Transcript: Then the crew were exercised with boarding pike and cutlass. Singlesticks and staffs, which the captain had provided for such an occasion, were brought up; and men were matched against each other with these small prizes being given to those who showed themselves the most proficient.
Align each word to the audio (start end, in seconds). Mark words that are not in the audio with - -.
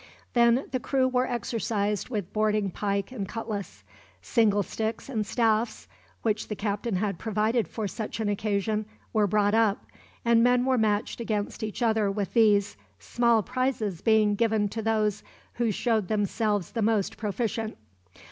Then 0.33 0.65
the 0.71 0.79
crew 0.79 1.07
were 1.07 1.27
exercised 1.27 2.09
with 2.09 2.33
boarding 2.33 2.71
pike 2.71 3.11
and 3.11 3.29
cutlass. 3.29 3.83
Singlesticks 4.23 5.07
and 5.09 5.27
staffs, 5.27 5.87
which 6.23 6.47
the 6.47 6.55
captain 6.55 6.95
had 6.95 7.19
provided 7.19 7.67
for 7.67 7.87
such 7.87 8.19
an 8.19 8.27
occasion, 8.27 8.87
were 9.13 9.27
brought 9.27 9.53
up; 9.53 9.85
and 10.25 10.43
men 10.43 10.65
were 10.65 10.79
matched 10.79 11.19
against 11.19 11.61
each 11.61 11.83
other 11.83 12.09
with 12.09 12.33
these 12.33 12.77
small 12.97 13.43
prizes 13.43 14.01
being 14.01 14.33
given 14.33 14.67
to 14.69 14.81
those 14.81 15.21
who 15.61 15.69
showed 15.69 16.07
themselves 16.07 16.71
the 16.71 16.81
most 16.81 17.15
proficient. 17.15 17.77